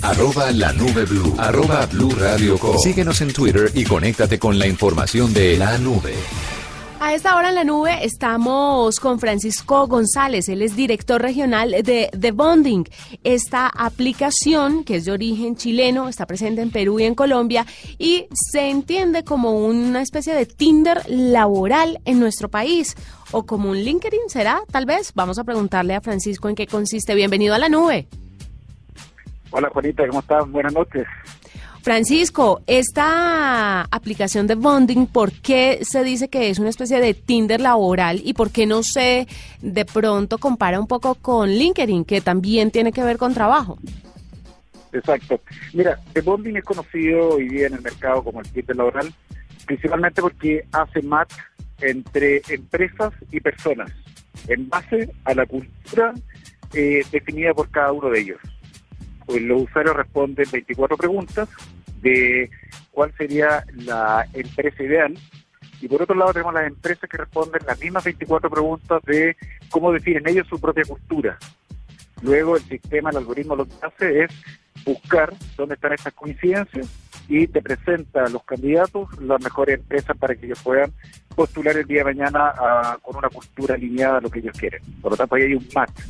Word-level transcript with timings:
Arroba 0.00 0.52
la 0.52 0.72
nube 0.72 1.04
blue. 1.04 1.34
Arroba 1.38 1.86
blue 1.86 2.10
radio 2.10 2.56
com. 2.58 2.78
Síguenos 2.78 3.20
en 3.20 3.32
Twitter 3.32 3.70
y 3.74 3.84
conéctate 3.84 4.38
con 4.38 4.58
la 4.58 4.66
información 4.66 5.34
de 5.34 5.56
la 5.56 5.76
nube. 5.78 6.14
A 7.00 7.14
esta 7.14 7.36
hora 7.36 7.48
en 7.48 7.56
la 7.56 7.64
nube 7.64 8.04
estamos 8.04 9.00
con 9.00 9.18
Francisco 9.18 9.86
González, 9.86 10.48
él 10.48 10.62
es 10.62 10.74
director 10.74 11.22
regional 11.22 11.70
de 11.70 12.10
The 12.18 12.32
Bonding. 12.32 12.84
Esta 13.22 13.68
aplicación, 13.68 14.82
que 14.84 14.96
es 14.96 15.04
de 15.04 15.12
origen 15.12 15.56
chileno, 15.56 16.08
está 16.08 16.26
presente 16.26 16.60
en 16.60 16.70
Perú 16.70 16.98
y 17.00 17.04
en 17.04 17.14
Colombia 17.14 17.66
y 17.98 18.26
se 18.32 18.68
entiende 18.68 19.24
como 19.24 19.64
una 19.64 20.02
especie 20.02 20.34
de 20.34 20.46
Tinder 20.46 21.02
laboral 21.08 22.00
en 22.04 22.18
nuestro 22.18 22.48
país 22.48 22.96
o 23.30 23.46
como 23.46 23.70
un 23.70 23.78
LinkedIn, 23.78 24.28
¿será? 24.28 24.62
Tal 24.70 24.86
vez. 24.86 25.12
Vamos 25.14 25.38
a 25.38 25.44
preguntarle 25.44 25.94
a 25.94 26.00
Francisco 26.00 26.48
en 26.48 26.54
qué 26.54 26.66
consiste. 26.66 27.14
Bienvenido 27.14 27.54
a 27.54 27.58
la 27.58 27.68
nube. 27.68 28.08
Hola 29.50 29.68
Juanita, 29.70 30.06
¿cómo 30.06 30.20
estás? 30.20 30.50
Buenas 30.50 30.72
noches. 30.72 31.06
Francisco, 31.82 32.60
esta 32.66 33.82
aplicación 33.82 34.46
de 34.46 34.56
bonding, 34.56 35.06
¿por 35.06 35.32
qué 35.32 35.78
se 35.82 36.04
dice 36.04 36.28
que 36.28 36.50
es 36.50 36.58
una 36.58 36.68
especie 36.68 37.00
de 37.00 37.14
Tinder 37.14 37.60
laboral 37.60 38.20
y 38.22 38.34
por 38.34 38.50
qué 38.50 38.66
no 38.66 38.82
se 38.82 39.26
de 39.62 39.84
pronto 39.86 40.38
compara 40.38 40.80
un 40.80 40.86
poco 40.86 41.14
con 41.14 41.48
LinkedIn, 41.48 42.04
que 42.04 42.20
también 42.20 42.70
tiene 42.70 42.92
que 42.92 43.02
ver 43.02 43.16
con 43.16 43.32
trabajo? 43.32 43.78
Exacto. 44.92 45.40
Mira, 45.72 45.98
The 46.12 46.20
Bonding 46.20 46.56
es 46.56 46.64
conocido 46.64 47.30
hoy 47.30 47.48
día 47.48 47.68
en 47.68 47.74
el 47.74 47.82
mercado 47.82 48.22
como 48.22 48.40
el 48.40 48.50
Tinder 48.50 48.76
laboral, 48.76 49.12
principalmente 49.64 50.20
porque 50.20 50.66
hace 50.72 51.00
match 51.02 51.32
entre 51.80 52.42
empresas 52.48 53.12
y 53.30 53.40
personas, 53.40 53.90
en 54.48 54.68
base 54.68 55.10
a 55.24 55.34
la 55.34 55.46
cultura 55.46 56.12
eh, 56.74 57.02
definida 57.10 57.54
por 57.54 57.70
cada 57.70 57.92
uno 57.92 58.10
de 58.10 58.20
ellos. 58.20 58.40
Pues 59.28 59.42
los 59.42 59.64
usuarios 59.64 59.94
responden 59.94 60.46
24 60.50 60.96
preguntas 60.96 61.50
de 62.00 62.48
cuál 62.90 63.12
sería 63.18 63.62
la 63.74 64.26
empresa 64.32 64.82
ideal. 64.82 65.18
Y 65.82 65.86
por 65.86 66.00
otro 66.00 66.16
lado 66.16 66.32
tenemos 66.32 66.54
las 66.54 66.66
empresas 66.66 67.10
que 67.10 67.18
responden 67.18 67.60
las 67.66 67.78
mismas 67.78 68.04
24 68.04 68.48
preguntas 68.48 69.02
de 69.04 69.36
cómo 69.68 69.92
definen 69.92 70.26
ellos 70.26 70.46
su 70.48 70.58
propia 70.58 70.84
cultura. 70.84 71.36
Luego 72.22 72.56
el 72.56 72.62
sistema, 72.62 73.10
el 73.10 73.18
algoritmo 73.18 73.54
lo 73.54 73.66
que 73.66 73.74
hace 73.82 74.24
es 74.24 74.30
buscar 74.86 75.34
dónde 75.58 75.74
están 75.74 75.92
esas 75.92 76.14
coincidencias 76.14 76.88
y 77.28 77.46
te 77.48 77.60
presenta 77.60 78.24
a 78.24 78.30
los 78.30 78.42
candidatos 78.44 79.10
las 79.20 79.42
mejores 79.42 79.78
empresas 79.78 80.16
para 80.16 80.34
que 80.36 80.46
ellos 80.46 80.62
puedan 80.62 80.90
postular 81.36 81.76
el 81.76 81.86
día 81.86 81.98
de 81.98 82.14
mañana 82.14 82.54
con 83.02 83.14
una 83.14 83.28
cultura 83.28 83.74
alineada 83.74 84.16
a 84.16 84.20
lo 84.22 84.30
que 84.30 84.38
ellos 84.38 84.56
quieren. 84.58 84.80
Por 85.02 85.12
lo 85.12 85.18
tanto, 85.18 85.34
ahí 85.34 85.42
hay 85.42 85.54
un 85.54 85.68
match. 85.74 86.00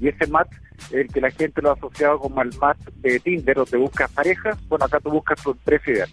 Y 0.00 0.08
ese 0.08 0.26
match 0.26 0.50
el 0.92 1.08
que 1.08 1.20
la 1.20 1.30
gente 1.30 1.60
lo 1.60 1.70
ha 1.70 1.74
asociado 1.74 2.18
como 2.18 2.40
el 2.42 2.56
match 2.58 2.78
de 2.96 3.18
Tinder, 3.20 3.56
donde 3.56 3.76
buscas 3.76 4.10
parejas, 4.12 4.56
bueno, 4.68 4.84
acá 4.84 5.00
tú 5.00 5.10
buscas 5.10 5.42
tu 5.42 5.50
empresa 5.50 5.90
ideal. 5.90 6.08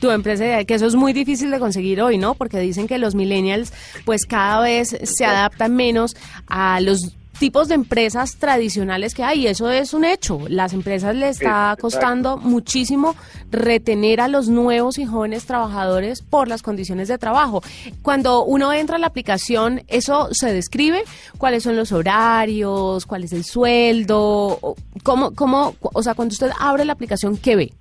Tu 0.00 0.10
empresa 0.10 0.44
ideal, 0.44 0.66
que 0.66 0.74
eso 0.74 0.86
es 0.86 0.94
muy 0.94 1.12
difícil 1.12 1.50
de 1.50 1.58
conseguir 1.58 2.00
hoy, 2.00 2.18
¿no? 2.18 2.34
Porque 2.34 2.58
dicen 2.58 2.86
que 2.86 2.98
los 2.98 3.14
millennials 3.14 3.72
pues 4.04 4.24
cada 4.26 4.60
vez 4.62 4.96
se 5.02 5.24
adaptan 5.24 5.74
menos 5.74 6.16
a 6.46 6.80
los 6.80 7.16
tipos 7.44 7.68
de 7.68 7.74
empresas 7.74 8.36
tradicionales 8.36 9.12
que 9.12 9.22
hay. 9.22 9.46
Eso 9.46 9.70
es 9.70 9.92
un 9.92 10.06
hecho. 10.06 10.40
Las 10.48 10.72
empresas 10.72 11.14
le 11.14 11.28
está 11.28 11.76
costando 11.78 12.38
muchísimo 12.38 13.14
retener 13.50 14.22
a 14.22 14.28
los 14.28 14.48
nuevos 14.48 14.96
y 14.96 15.04
jóvenes 15.04 15.44
trabajadores 15.44 16.22
por 16.22 16.48
las 16.48 16.62
condiciones 16.62 17.08
de 17.08 17.18
trabajo. 17.18 17.62
Cuando 18.00 18.46
uno 18.46 18.72
entra 18.72 18.96
a 18.96 18.98
la 18.98 19.08
aplicación, 19.08 19.82
eso 19.88 20.30
se 20.32 20.54
describe, 20.54 21.04
cuáles 21.36 21.64
son 21.64 21.76
los 21.76 21.92
horarios, 21.92 23.04
cuál 23.04 23.24
es 23.24 23.34
el 23.34 23.44
sueldo, 23.44 24.76
cómo, 25.02 25.34
cómo, 25.34 25.74
o 25.82 26.02
sea, 26.02 26.14
cuando 26.14 26.32
usted 26.32 26.50
abre 26.58 26.86
la 26.86 26.94
aplicación, 26.94 27.36
¿qué 27.36 27.56
ve? 27.56 27.74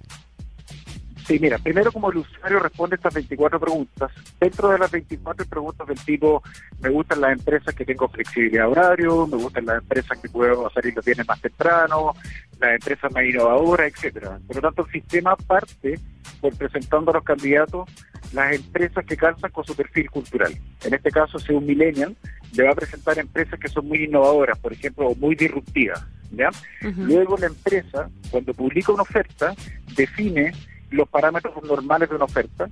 Sí, 1.25 1.39
mira, 1.39 1.57
primero 1.57 1.91
como 1.91 2.11
el 2.11 2.17
usuario 2.17 2.59
responde 2.59 2.95
estas 2.97 3.13
24 3.13 3.59
preguntas, 3.59 4.11
dentro 4.39 4.69
de 4.69 4.77
las 4.77 4.91
24 4.91 5.45
preguntas 5.45 5.87
del 5.87 5.99
tipo, 5.99 6.43
me 6.81 6.89
gustan 6.89 7.21
las 7.21 7.33
empresas 7.33 7.73
que 7.73 7.85
tengo 7.85 8.09
flexibilidad 8.09 8.69
horario, 8.69 9.25
me 9.27 9.37
gustan 9.37 9.65
las 9.65 9.81
empresas 9.81 10.19
que 10.19 10.29
puedo 10.29 10.69
salir 10.71 10.93
los 10.95 11.05
viernes 11.05 11.27
más 11.27 11.39
temprano, 11.39 12.13
las 12.59 12.73
empresas 12.73 13.11
más 13.13 13.23
innovadoras, 13.23 13.93
etcétera. 13.93 14.39
Por 14.45 14.57
lo 14.57 14.61
tanto, 14.61 14.85
el 14.85 14.91
sistema 14.91 15.35
parte 15.35 15.99
por 16.41 16.55
presentando 16.57 17.11
a 17.11 17.15
los 17.15 17.23
candidatos 17.23 17.89
las 18.33 18.53
empresas 18.55 19.05
que 19.05 19.15
calzan 19.15 19.51
con 19.51 19.63
su 19.63 19.75
perfil 19.75 20.09
cultural. 20.09 20.53
En 20.83 20.93
este 20.93 21.11
caso, 21.11 21.39
si 21.39 21.53
un 21.53 21.65
millennial 21.65 22.15
le 22.53 22.63
va 22.63 22.71
a 22.71 22.75
presentar 22.75 23.17
empresas 23.17 23.59
que 23.59 23.67
son 23.67 23.87
muy 23.87 24.03
innovadoras, 24.03 24.57
por 24.59 24.73
ejemplo, 24.73 25.07
o 25.07 25.15
muy 25.15 25.35
disruptivas. 25.35 26.03
¿ya? 26.31 26.49
Luego 26.81 27.37
la 27.37 27.47
empresa, 27.47 28.09
cuando 28.29 28.53
publica 28.53 28.91
una 28.91 29.03
oferta, 29.03 29.53
define 29.95 30.51
los 30.93 31.09
parámetros 31.09 31.61
normales 31.63 32.09
de 32.09 32.15
una 32.15 32.25
oferta, 32.25 32.69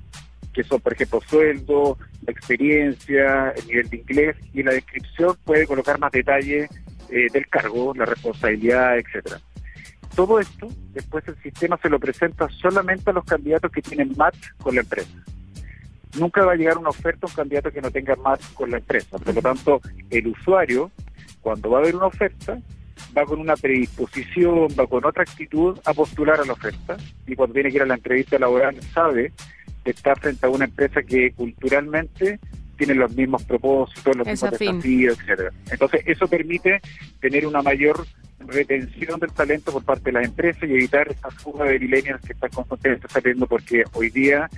que 0.54 0.64
son, 0.64 0.82
por 0.82 0.94
ejemplo, 0.94 1.22
sueldo, 1.22 1.98
experiencia, 2.28 3.52
el 3.52 3.68
nivel 3.68 3.90
de 3.90 3.98
inglés, 3.98 4.38
y 4.54 4.59
en 4.59 4.66
la 4.68 4.74
descripción 4.74 5.36
puede 5.44 5.66
colocar 5.66 6.00
más 6.00 6.12
detalle 6.12 6.70
eh, 7.09 7.28
del 7.32 7.48
cargo, 7.48 7.94
la 7.96 8.06
responsabilidad, 8.06 8.98
etcétera. 8.98 9.40
Todo 10.16 10.40
esto, 10.40 10.68
después 10.94 11.26
el 11.28 11.42
sistema 11.42 11.78
se 11.82 11.90
lo 11.90 12.00
presenta 12.00 12.50
solamente 12.50 13.09
a 13.09 13.14
los 13.14 13.24
candidatos 13.24 13.72
que 13.72 13.82
tienen 13.82 14.14
match 14.18 14.50
con 14.58 14.76
la 14.76 14.82
empresa. 14.82 15.12
Nunca 16.20 16.44
va 16.44 16.52
a 16.52 16.56
llegar 16.56 16.78
una 16.78 16.90
oferta 16.90 17.26
a 17.26 17.30
un 17.30 17.36
candidato 17.36 17.72
que 17.72 17.82
no 17.82 17.90
tenga 17.90 18.18
match 18.18 18.44
con 18.53 18.72
la 18.72 18.78
empresa. 18.78 19.18
Por 19.18 19.34
lo 19.34 19.42
tanto, 19.42 19.82
el 20.09 20.28
usuario, 20.28 20.92
cuando 21.40 21.70
va 21.70 21.78
a 21.78 21.82
haber 21.82 21.96
una 21.96 22.08
oferta, 22.08 22.59
va 23.18 23.26
con 23.26 23.40
una 23.40 23.56
predisposición, 23.56 24.68
va 24.80 24.88
con 24.88 25.06
otra 25.06 25.24
actitud 25.24 25.78
a 25.86 25.94
postular 25.94 26.40
a 26.40 26.46
la 26.46 26.54
oferta 26.54 26.98
y 27.28 27.36
cuando 27.36 27.54
tiene 27.54 27.70
que 27.70 27.78
ir 27.78 27.82
a 27.82 27.86
la 27.86 27.96
entrevista 27.96 28.40
laboral 28.40 28.82
sabe 28.94 29.32
que 29.84 29.92
está 29.92 30.16
frente 30.16 30.46
a 30.46 30.50
una 30.50 30.66
empresa 30.66 31.02
que 31.02 31.32
culturalmente 31.32 32.40
tiene 32.78 32.96
los 32.96 33.16
mismos 33.16 33.44
propósitos, 33.44 34.16
los 34.16 34.26
mismos 34.26 34.52
desafíos, 34.52 35.20
etcétera. 35.20 35.52
Entonces 35.70 36.02
eso 36.06 36.28
permite 36.28 36.82
tener 37.20 37.46
una 37.46 37.62
mayor 37.62 38.06
retención 38.48 39.20
del 39.20 39.32
talento 39.32 39.72
por 39.72 39.84
parte 39.84 40.06
de 40.06 40.14
las 40.14 40.26
empresas 40.26 40.64
y 40.64 40.74
evitar 40.74 41.08
esa 41.12 41.30
fuga 41.30 41.66
de 41.66 41.80
millennials 41.80 42.22
que 42.22 42.34
está 42.34 42.50
constantemente 42.50 43.08
saliendo 43.10 43.46
porque 43.46 43.84
hoy 43.94 44.10
día 44.10 44.50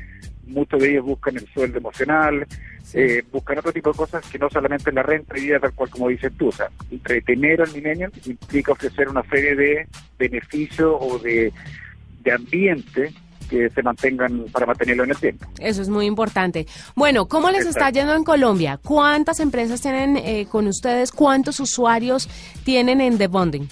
muchos 0.47 0.81
de 0.81 0.91
ellos 0.91 1.05
buscan 1.05 1.37
el 1.37 1.47
sueldo 1.47 1.77
emocional, 1.77 2.45
eh, 2.93 3.23
buscan 3.31 3.57
otro 3.57 3.71
tipo 3.71 3.91
de 3.91 3.97
cosas 3.97 4.25
que 4.29 4.37
no 4.37 4.49
solamente 4.49 4.91
la 4.91 5.03
renta 5.03 5.37
y 5.37 5.49
tal 5.59 5.73
cual 5.73 5.89
como 5.89 6.09
dices 6.09 6.31
tú. 6.37 6.49
O 6.49 6.51
sea, 6.51 6.69
retener 7.03 7.61
al 7.61 7.73
millennial 7.73 8.11
implica 8.25 8.73
ofrecer 8.73 9.09
una 9.09 9.23
serie 9.23 9.55
de 9.55 9.87
beneficios 10.17 10.95
o 10.99 11.19
de, 11.19 11.51
de 12.23 12.31
ambiente 12.31 13.13
que 13.49 13.69
se 13.69 13.83
mantengan 13.83 14.45
para 14.51 14.65
mantenerlo 14.65 15.03
en 15.03 15.11
el 15.11 15.17
tiempo. 15.17 15.45
Eso 15.59 15.81
es 15.81 15.89
muy 15.89 16.05
importante. 16.05 16.65
Bueno, 16.95 17.27
¿cómo 17.27 17.51
les 17.51 17.65
está 17.65 17.89
yendo 17.89 18.15
en 18.15 18.23
Colombia? 18.23 18.79
¿Cuántas 18.83 19.39
empresas 19.39 19.81
tienen 19.81 20.17
eh, 20.17 20.47
con 20.49 20.67
ustedes? 20.67 21.11
¿Cuántos 21.11 21.59
usuarios 21.59 22.29
tienen 22.63 23.01
en 23.01 23.17
The 23.17 23.27
Bonding? 23.27 23.67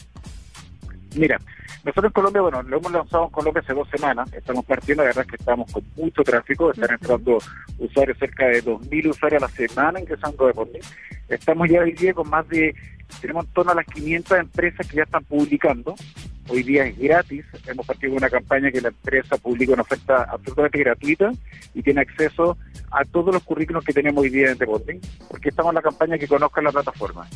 Mira, 1.16 1.40
nosotros 1.84 2.06
en 2.06 2.14
Colombia, 2.14 2.42
bueno, 2.42 2.62
lo 2.64 2.78
hemos 2.78 2.92
lanzado 2.92 3.25
en 3.25 3.30
Colombia 3.31 3.62
hace 3.64 3.74
dos 3.74 3.90
semanas, 3.90 4.31
estamos 4.34 4.66
partiendo, 4.66 5.03
la 5.03 5.08
verdad 5.08 5.25
es 5.25 5.31
que 5.31 5.38
estamos 5.38 5.72
con 5.72 5.84
mucho 5.96 6.24
tráfico, 6.24 6.72
están 6.72 6.92
entrando 6.92 7.40
usuarios, 7.80 8.18
cerca 8.19 8.46
de 8.47 8.64
2.000 8.64 9.09
usuarios 9.09 9.44
a 9.44 9.47
la 9.47 9.52
semana 9.52 10.00
ingresando 10.00 10.47
de 10.47 10.53
por 10.53 10.70
Estamos 11.28 11.70
ya 11.70 11.81
hoy 11.81 11.94
día 11.94 12.14
con 12.14 12.30
más 12.30 12.47
de, 12.50 12.75
tenemos 13.20 13.46
en 13.46 13.53
torno 13.53 13.72
a 13.72 13.75
las 13.75 13.86
500 13.88 14.38
empresas 14.38 14.88
que 14.88 14.97
ya 14.97 15.03
están 15.03 15.24
publicando, 15.24 15.96
hoy 16.50 16.64
día 16.64 16.86
es 16.86 16.97
gratis, 16.97 17.46
hemos 17.66 17.86
partido 17.86 18.14
una 18.14 18.30
campaña 18.30 18.72
que 18.72 18.81
la 18.81 18.90
empresa 18.90 19.38
publica 19.38 19.74
una 19.74 19.84
oferta 19.84 20.28
absolutamente 20.30 20.80
gratuita 20.80 21.31
y 21.74 21.81
tiene 21.81 22.02
acceso 22.02 22.58
a 22.91 23.06
todos 23.06 23.34
los 23.34 23.44
currículos 23.44 23.84
que 23.84 23.94
tenemos 23.94 24.22
hoy 24.22 24.30
día 24.30 24.52
en 24.52 24.58
The 24.58 24.68
porque 25.30 25.50
estamos 25.50 25.72
en 25.72 25.75
la 25.75 25.81
campaña 25.81 26.18
que 26.18 26.28
conozcan 26.28 26.66
la 26.66 26.72
plataforma. 26.72 27.28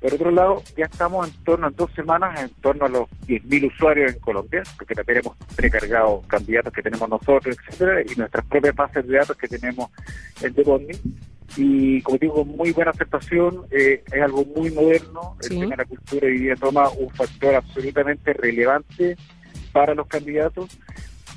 Por 0.00 0.14
otro 0.14 0.30
lado, 0.30 0.62
ya 0.76 0.86
estamos 0.86 1.28
en 1.28 1.44
torno 1.44 1.66
a 1.66 1.70
dos 1.70 1.90
semanas, 1.94 2.40
en 2.40 2.48
torno 2.62 2.86
a 2.86 2.88
los 2.88 3.08
10.000 3.26 3.66
usuarios 3.70 4.14
en 4.14 4.20
Colombia, 4.20 4.62
porque 4.78 4.94
ya 4.94 5.04
tenemos 5.04 5.36
precargados 5.54 6.26
candidatos 6.26 6.72
que 6.72 6.82
tenemos 6.82 7.08
nosotros, 7.08 7.56
etcétera, 7.68 8.00
y 8.00 8.16
nuestras 8.16 8.46
propias 8.46 8.74
bases 8.74 9.06
de 9.06 9.18
datos 9.18 9.36
que 9.36 9.48
tenemos 9.48 9.90
en 10.40 10.54
The 10.54 10.62
Bonding. 10.62 10.98
Y 11.56 12.00
como 12.00 12.16
digo, 12.16 12.44
muy 12.44 12.72
buena 12.72 12.92
aceptación, 12.92 13.66
eh, 13.70 14.02
es 14.10 14.22
algo 14.22 14.44
muy 14.56 14.70
moderno, 14.70 15.36
el 15.42 15.48
tema 15.48 15.70
de 15.70 15.76
la 15.76 15.84
cultura 15.84 16.26
hoy 16.26 16.38
día 16.38 16.56
toma 16.56 16.88
un 16.90 17.10
factor 17.10 17.56
absolutamente 17.56 18.32
relevante 18.32 19.16
para 19.72 19.94
los 19.94 20.06
candidatos 20.06 20.78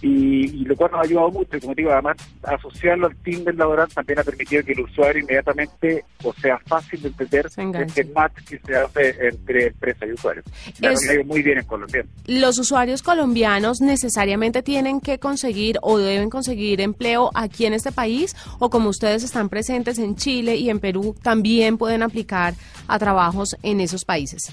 y, 0.03 0.65
lo 0.65 0.75
cual 0.75 0.91
nos 0.91 0.99
ha 0.99 1.03
ayudado 1.03 1.31
mucho, 1.31 1.55
y 1.55 1.61
como 1.61 1.73
digo, 1.73 1.91
además 1.91 2.17
asociarlo 2.43 3.07
al 3.07 3.15
Tinder 3.15 3.55
laboral 3.55 3.87
también 3.87 4.19
ha 4.19 4.23
permitido 4.23 4.61
que 4.63 4.73
el 4.73 4.81
usuario 4.81 5.21
inmediatamente, 5.21 6.03
o 6.23 6.33
sea, 6.33 6.59
fácil 6.67 7.01
de 7.01 7.07
entender 7.07 7.45
este 7.45 8.03
match 8.13 8.33
que 8.49 8.59
se 8.59 8.75
hace 8.75 9.27
entre 9.29 9.67
empresa 9.67 10.05
y 10.05 10.11
usuario. 10.11 10.43
Es, 10.81 11.25
muy 11.25 11.41
bien 11.41 11.59
en 11.59 11.65
Colombia. 11.65 12.05
¿Los 12.27 12.59
usuarios 12.59 13.01
colombianos 13.01 13.79
necesariamente 13.79 14.61
tienen 14.61 14.99
que 14.99 15.19
conseguir 15.19 15.77
o 15.81 15.97
deben 15.97 16.29
conseguir 16.29 16.81
empleo 16.81 17.31
aquí 17.33 17.65
en 17.65 17.73
este 17.73 17.93
país? 17.93 18.35
¿O 18.59 18.69
como 18.69 18.89
ustedes 18.89 19.23
están 19.23 19.47
presentes 19.47 19.99
en 19.99 20.17
Chile 20.17 20.57
y 20.57 20.69
en 20.69 20.81
Perú, 20.81 21.15
también 21.23 21.77
pueden 21.77 22.03
aplicar 22.03 22.55
a 22.89 22.99
trabajos 22.99 23.55
en 23.63 23.79
esos 23.79 24.03
países? 24.03 24.51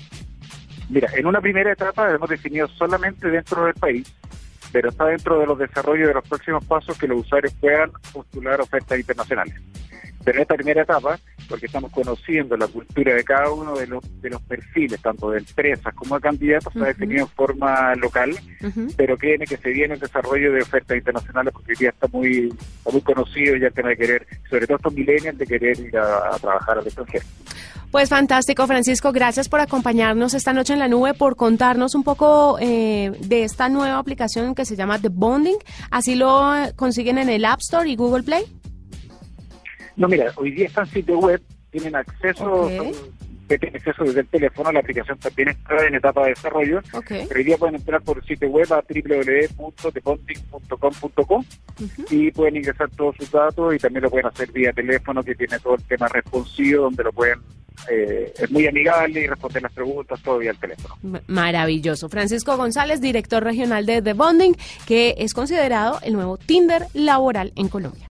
Mira, 0.91 1.08
en 1.14 1.26
una 1.26 1.41
primera 1.41 1.73
etapa 1.73 2.11
hemos 2.11 2.29
definido 2.29 2.67
solamente 2.69 3.29
dentro 3.29 3.64
del 3.64 3.75
país, 3.75 4.12
pero 4.72 4.90
está 4.90 5.06
dentro 5.06 5.38
de 5.38 5.46
los 5.46 5.58
desarrollos 5.58 6.08
de 6.08 6.14
los 6.14 6.28
próximos 6.28 6.64
pasos 6.64 6.99
que 6.99 7.08
los 7.08 7.20
usuarios 7.20 7.52
puedan 7.55 7.90
postular 8.12 8.61
ofertas 8.61 8.99
internacionales. 8.99 9.55
Pero 10.25 10.38
en 10.38 10.43
esta 10.43 10.55
primera 10.55 10.82
etapa, 10.82 11.19
porque 11.50 11.67
estamos 11.67 11.91
conociendo 11.91 12.56
la 12.56 12.69
cultura 12.69 13.12
de 13.12 13.25
cada 13.25 13.50
uno 13.50 13.76
de 13.76 13.88
los, 13.88 14.05
de 14.23 14.31
los 14.31 14.41
perfiles, 14.43 15.02
tanto 15.02 15.31
de 15.31 15.38
empresas 15.38 15.93
como 15.94 16.14
de 16.14 16.20
candidatos, 16.20 16.73
se 16.73 16.81
ha 16.81 16.87
definido 16.87 17.23
en 17.23 17.29
forma 17.29 17.94
local, 17.97 18.31
pero 18.97 19.17
créeme 19.19 19.47
que 19.47 19.56
se 19.56 19.70
viene 19.70 19.94
el 19.94 20.00
desarrollo 20.00 20.52
de 20.52 20.62
ofertas 20.62 20.97
internacionales 20.97 21.52
porque 21.52 21.75
día 21.75 21.91
está 21.91 22.06
muy, 22.12 22.55
muy 22.91 23.00
conocido 23.00 23.56
ya 23.56 23.67
el 23.67 23.73
tema 23.73 23.88
de 23.88 23.97
querer, 23.97 24.26
sobre 24.49 24.67
todo 24.67 24.76
estos 24.76 24.94
millennials, 24.94 25.37
de 25.37 25.47
querer 25.47 25.79
ir 25.81 25.99
a, 25.99 26.38
trabajar 26.41 26.79
al 26.79 26.87
extranjero. 26.87 27.25
Pues 27.91 28.08
fantástico, 28.08 28.69
Francisco. 28.69 29.11
Gracias 29.11 29.49
por 29.49 29.58
acompañarnos 29.58 30.35
esta 30.35 30.53
noche 30.53 30.75
en 30.75 30.79
la 30.79 30.87
nube, 30.87 31.12
por 31.14 31.35
contarnos 31.35 31.96
un 31.96 32.05
poco 32.05 32.56
eh, 32.61 33.11
de 33.19 33.43
esta 33.43 33.69
nueva 33.69 33.99
aplicación 33.99 34.55
que 34.55 34.64
se 34.64 34.76
llama 34.76 35.00
The 35.00 35.08
Bonding. 35.11 35.58
Así 35.91 36.14
lo 36.14 36.53
consiguen 36.76 37.19
en 37.19 37.29
el 37.29 37.44
App 37.44 37.58
Store 37.61 37.91
y 37.91 37.96
Google 37.96 38.23
Play. 38.23 38.59
No, 40.00 40.08
mira, 40.08 40.32
hoy 40.37 40.50
día 40.52 40.67
están 40.67 40.87
sitio 40.87 41.19
web, 41.19 41.43
tienen 41.70 41.94
acceso, 41.94 42.70
tienen 43.47 43.76
acceso 43.76 44.02
desde 44.02 44.20
el 44.20 44.29
teléfono, 44.29 44.73
la 44.73 44.81
aplicación 44.81 45.19
también 45.19 45.50
está 45.50 45.87
en 45.87 45.97
etapa 45.97 46.23
de 46.23 46.31
desarrollo, 46.31 46.81
pero 47.06 47.37
hoy 47.37 47.44
día 47.44 47.58
pueden 47.58 47.75
entrar 47.75 48.00
por 48.00 48.17
el 48.17 48.25
sitio 48.25 48.49
web 48.49 48.73
a 48.73 48.82
www.deponting.com.co 48.88 51.44
y 52.08 52.31
pueden 52.31 52.56
ingresar 52.56 52.88
todos 52.97 53.14
sus 53.17 53.31
datos 53.31 53.75
y 53.75 53.79
también 53.79 54.05
lo 54.05 54.11
pueden 54.11 54.29
hacer 54.29 54.50
vía 54.52 54.73
teléfono 54.73 55.23
que 55.23 55.35
tiene 55.35 55.58
todo 55.58 55.75
el 55.75 55.82
tema 55.82 56.08
responsivo 56.08 56.85
donde 56.85 57.05
lo 57.05 57.12
pueden 57.12 57.41
eh, 57.91 58.32
es 58.38 58.50
muy 58.50 58.67
amigable 58.67 59.20
y 59.20 59.26
responder 59.26 59.64
las 59.64 59.73
preguntas 59.73 60.19
todo 60.23 60.38
vía 60.38 60.53
el 60.53 60.58
teléfono. 60.58 60.96
Maravilloso. 61.26 62.08
Francisco 62.08 62.56
González, 62.56 63.03
director 63.03 63.44
regional 63.44 63.85
de 63.85 64.00
The 64.00 64.14
Bonding, 64.14 64.55
que 64.87 65.17
es 65.19 65.35
considerado 65.35 65.99
el 66.03 66.14
nuevo 66.14 66.38
Tinder 66.38 66.87
laboral 66.94 67.53
en 67.55 67.69
Colombia. 67.69 68.08